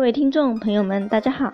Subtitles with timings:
[0.00, 1.52] 各位听众朋友们，大家好，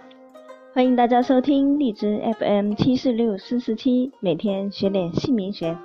[0.73, 5.77] 欢迎大家收听荔枝 FM 七四六四四七，每天学点姓名学。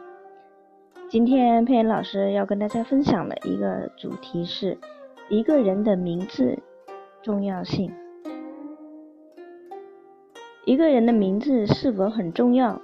[1.09, 4.77] 今天佩妍老师要跟大家分享的一个主题是
[5.27, 6.59] 一个人的名字
[7.23, 7.91] 重要性。
[10.63, 12.79] 一个人的名字是否很重要？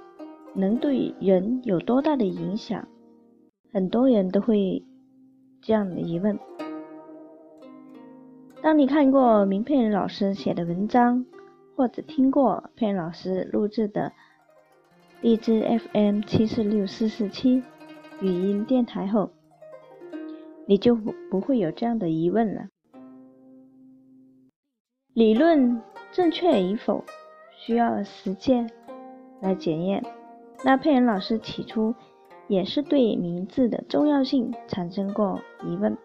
[0.56, 2.84] 能对人有多大的影响？
[3.72, 4.84] 很多人都会
[5.62, 6.36] 这样的疑问。
[8.68, 11.24] 当你看过名片老师写的文章，
[11.74, 14.12] 或者听过佩老师录制的
[15.22, 17.62] 荔枝 FM 七四六四四七
[18.20, 19.30] 语音电台后，
[20.66, 22.68] 你就不会有这样的疑问了。
[25.14, 25.80] 理论
[26.12, 27.02] 正确与否，
[27.56, 28.70] 需要实践
[29.40, 30.04] 来检验。
[30.62, 31.94] 那佩恩老师起初
[32.48, 35.96] 也是对名字的重要性产生过疑问，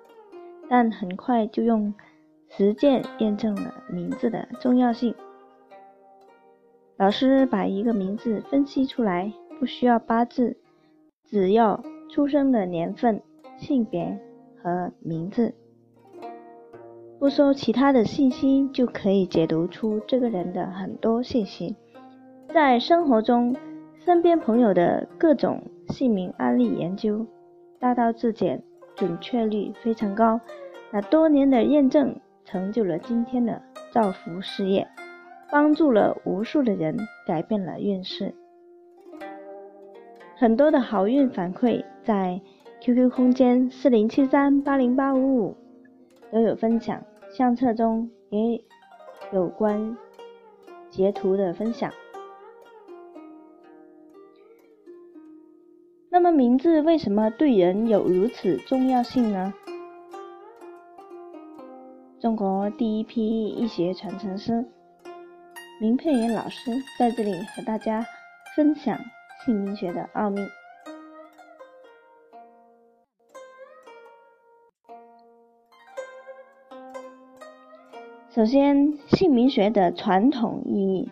[0.69, 1.93] 但很快就用。
[2.55, 5.15] 实践验证了名字的重要性。
[6.97, 10.55] 老师把一个名字分析出来，不需要八字，
[11.25, 13.19] 只要出生的年份、
[13.57, 14.19] 性别
[14.61, 15.55] 和名字，
[17.17, 21.75] 不说其他的信息，就可以解读出这个人的很多信息。
[22.49, 23.55] 在生活中，
[24.05, 27.25] 身边朋友的各种姓名案例研究，
[27.79, 28.61] 大道至简，
[28.95, 30.39] 准确率非常高。
[30.91, 32.15] 那多年的验证。
[32.53, 33.59] 成就了今天的
[33.91, 34.87] 造福事业，
[35.51, 36.95] 帮助了无数的人，
[37.25, 38.35] 改变了运势。
[40.37, 42.39] 很多的好运反馈在
[42.79, 45.57] QQ 空间四零七三八零八五五
[46.31, 48.63] 都有分享，相册中也
[49.31, 49.97] 有关
[50.91, 51.91] 截图的分享。
[56.11, 59.51] 那么名字为什么对人有如此重要性呢？
[62.23, 64.65] 中国第一批医学传承师
[65.81, 68.05] 明佩元老师在这里和大家
[68.55, 68.97] 分享
[69.43, 70.39] 姓名学的奥秘。
[78.29, 81.11] 首先，姓名学的传统意义。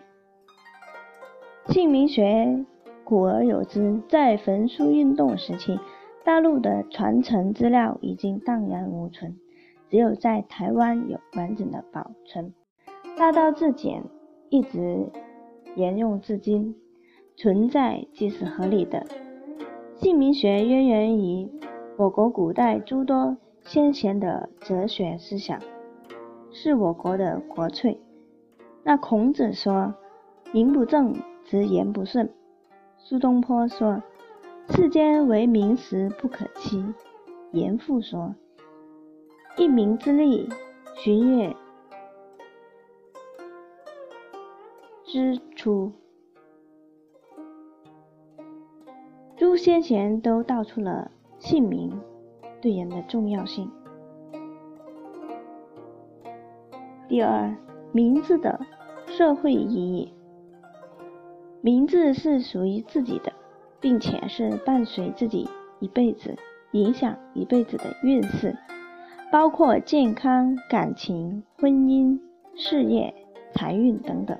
[1.66, 2.64] 姓名学
[3.04, 5.78] 古而有之，在焚书运动时期，
[6.24, 9.36] 大陆的传承资料已经荡然无存。
[9.92, 12.54] 只有在台湾有完整的保存，
[13.14, 14.02] 大道至简
[14.48, 15.12] 一直
[15.76, 16.74] 沿用至今，
[17.36, 19.04] 存在即是合理的。
[19.96, 21.46] 姓名学渊源于
[21.98, 25.60] 我国古代诸多先贤的哲学思想，
[26.50, 28.00] 是我国的国粹。
[28.84, 29.94] 那孔子说
[30.54, 31.14] ：“名不正
[31.44, 32.32] 则言不顺。”
[32.96, 34.02] 苏东坡说
[34.74, 36.82] ：“世间唯名实不可欺。”
[37.52, 38.34] 严复说。
[39.56, 40.48] 一名之利，
[40.96, 41.54] 寻月
[45.04, 45.92] 之初，
[49.36, 52.00] 诸先贤都道出了姓名
[52.62, 53.70] 对人的重要性。
[57.08, 57.54] 第二，
[57.92, 58.58] 名字的
[59.06, 60.14] 社会意义，
[61.60, 63.30] 名字是属于自己的，
[63.80, 65.46] 并且是伴随自己
[65.78, 66.34] 一辈子、
[66.70, 68.56] 影响一辈子的运势。
[69.32, 72.20] 包括健康、感情、婚姻、
[72.54, 73.14] 事业、
[73.54, 74.38] 财运等等。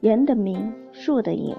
[0.00, 1.54] 人的名，树的影。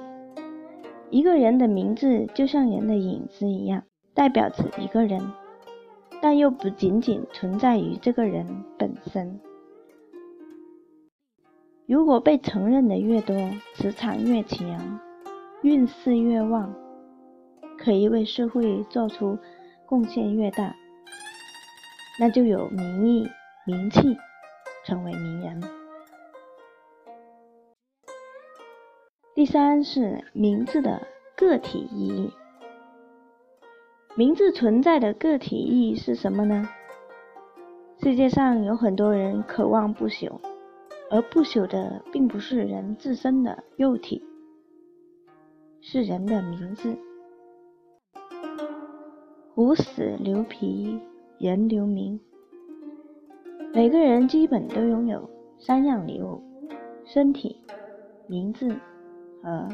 [1.09, 3.81] 一个人的名字就像人的影子一样，
[4.13, 5.21] 代表着一个人，
[6.21, 8.45] 但又不仅仅存在于这个人
[8.77, 9.39] 本身。
[11.85, 13.33] 如果被承认的越多，
[13.75, 14.99] 磁场越强，
[15.61, 16.75] 运势越旺，
[17.77, 19.37] 可以为社会做出
[19.85, 20.75] 贡献越大。
[22.19, 23.29] 那就有名义、
[23.65, 24.17] 名气，
[24.85, 25.61] 成为名人。
[29.35, 31.05] 第三是名字的
[31.35, 32.33] 个体意义。
[34.15, 36.67] 名字存在的个体意义是什么呢？
[38.01, 40.39] 世界上有很多人渴望不朽，
[41.11, 44.23] 而不朽的并不是人自身的肉体，
[45.81, 46.97] 是人的名字。
[49.53, 50.99] 虎死留皮。
[51.39, 52.19] 人留名，
[53.71, 55.29] 每个人基本都拥有
[55.59, 56.41] 三样礼物：
[57.05, 57.61] 身体、
[58.25, 58.75] 名字
[59.43, 59.69] 和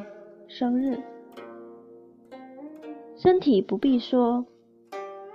[0.50, 0.98] 生日。
[3.15, 4.45] 身体不必说，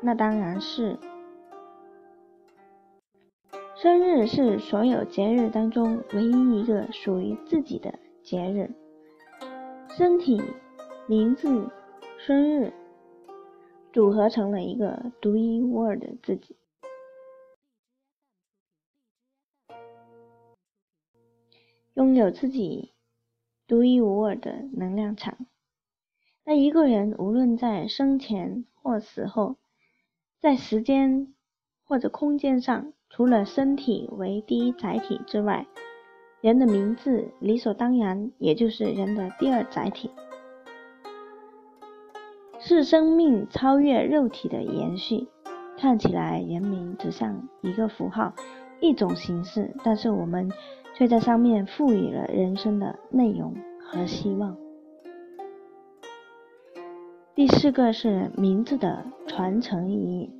[0.03, 0.99] 那当然是。
[3.75, 8.71] 生日是所有节日当中唯一一个属于自己的节日。
[9.89, 10.43] 身体、
[11.07, 11.49] 名字、
[12.19, 12.71] 生日。
[13.93, 16.57] 组合成了一个独一无二的自己。
[21.95, 22.93] 拥有自己
[23.67, 25.37] 独一无二的能量场。
[26.45, 29.57] 那一个人无论在生前或死后，
[30.39, 31.35] 在时间
[31.85, 35.67] 或者空间上，除了身体为第一载体之外，
[36.41, 40.13] 人的名字理所当然也就是人的第二载体，
[42.59, 45.29] 是生命超越肉体的延续。
[45.77, 48.33] 看起来人名只像一个符号。
[48.81, 50.53] 一种形式，但是我们
[50.95, 54.57] 却在上面赋予了人生的内容和希望。
[57.35, 60.31] 第四个是名字的传承意义。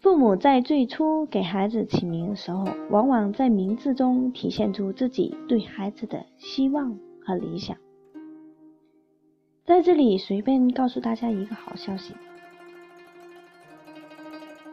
[0.00, 7.76] 父母在最初给孩子起名的时候，往往在名字中体现出自己对孩子的希望和理想。
[9.64, 12.14] 在这里随便告诉大家一个好消息。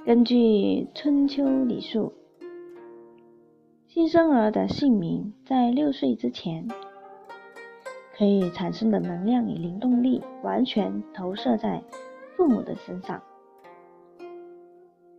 [0.05, 2.11] 根据春秋礼数，
[3.87, 6.67] 新生儿的姓名在六岁之前
[8.17, 11.81] 可以产生的能量与灵动力，完全投射在
[12.35, 13.23] 父母的身上。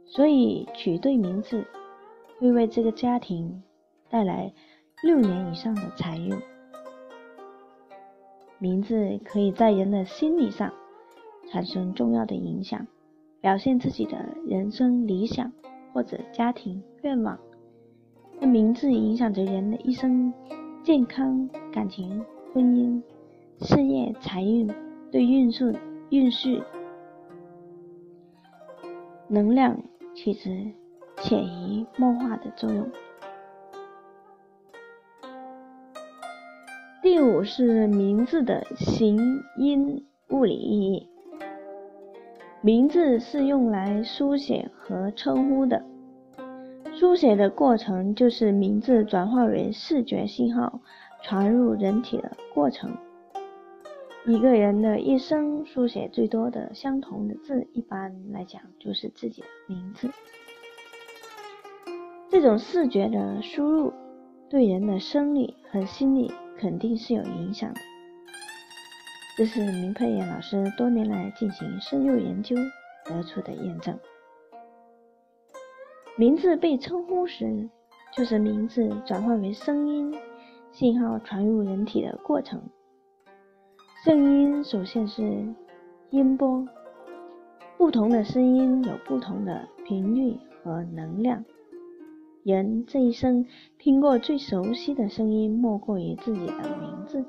[0.05, 1.65] 所以取对名字
[2.39, 3.63] 会为这个家庭
[4.11, 4.53] 带来
[5.03, 6.39] 六年以上的财运。
[8.63, 10.73] 名字可以在人的心理上
[11.51, 12.87] 产生重要的影响。
[13.41, 15.53] 表现自己的人生理想
[15.93, 17.37] 或者家庭愿望，
[18.39, 20.33] 那名字影响着人的一生
[20.85, 22.25] 健康、感情、
[22.55, 23.03] 婚姻、
[23.59, 24.73] 事业、财运，
[25.11, 25.75] 对运势、
[26.11, 26.63] 运势、
[29.27, 29.77] 能量
[30.15, 30.51] 起着
[31.17, 32.89] 潜移默化的作用。
[37.13, 41.07] 第五是名字的形音物理意义。
[42.63, 45.85] 名字是用来书写和称呼的，
[46.95, 50.81] 书写的过程就是名字转化为视觉信号
[51.23, 52.97] 传入人体的过程。
[54.25, 60.09] 一个人的一生书写最多的相同的字，一般来讲就是自己的名字。
[62.31, 63.93] 这种视觉的输入
[64.49, 66.33] 对人的生理和心理
[66.63, 67.81] 肯定是有影响的。
[69.37, 72.55] 这是明佩妍老师多年来进行深入研究
[73.05, 73.99] 得出的验证。
[76.15, 77.69] 名字被称呼时，
[78.17, 80.15] 就是名字转换为声音
[80.71, 82.63] 信号传入人体的过程。
[84.05, 85.45] 声音首先是
[86.11, 86.65] 音波，
[87.77, 91.45] 不同的声音有不同的频率和能量。
[92.45, 93.47] 人这一生
[93.79, 97.25] 听过最熟悉的声音，莫过于自己的名字。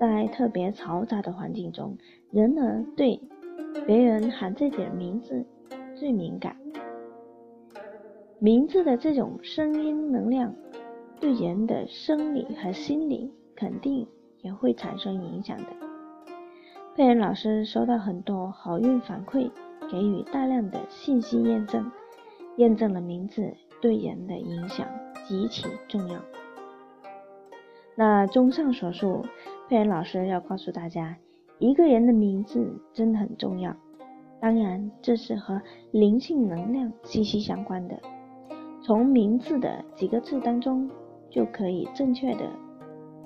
[0.00, 1.98] 在特别嘈杂的环境中，
[2.30, 3.20] 人呢对
[3.86, 5.44] 别人喊自己的名字
[5.94, 6.56] 最敏感。
[8.38, 10.54] 名字的这种声音能量，
[11.20, 14.06] 对人的生理和心理肯定
[14.40, 15.66] 也会产生影响的。
[16.96, 19.50] 佩恩老师收到很多好运反馈，
[19.90, 21.90] 给予大量的信息验证，
[22.56, 23.54] 验证了名字
[23.84, 24.88] 对人的影响
[25.26, 26.18] 极其重要。
[27.94, 29.26] 那综上所述。
[29.68, 31.16] 佩恩老师要告诉大家，
[31.58, 33.74] 一个人的名字真的很重要。
[34.40, 37.98] 当然，这是和灵性能量息息相关的。
[38.82, 40.90] 从名字的几个字当中，
[41.30, 42.48] 就可以正确的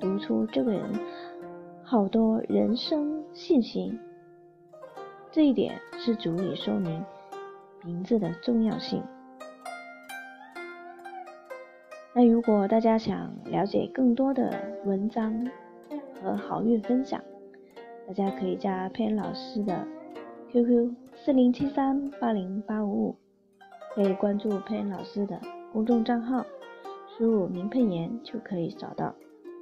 [0.00, 0.82] 读出这个人
[1.84, 3.96] 好多人生信息。
[5.30, 7.04] 这一点是足以说明
[7.84, 9.02] 名字的重要性。
[12.14, 14.52] 那如果大家想了解更多的
[14.84, 15.46] 文章，
[16.20, 17.22] 和好运分享，
[18.06, 19.86] 大家可以加佩恩老师的
[20.50, 23.16] QQ 四零七三八零八五五，
[23.94, 25.40] 可以关注佩恩老师的
[25.72, 26.44] 公众账号，
[27.16, 29.14] 输入“名佩言”就可以找到。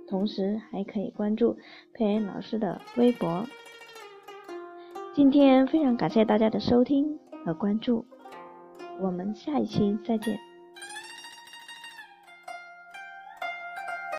[0.08, 1.56] 同时还可以关注
[1.92, 3.44] 佩恩老师的微博。
[5.12, 8.06] 今天非常感谢大家的收听和关注，
[9.00, 10.38] 我们下一期再见。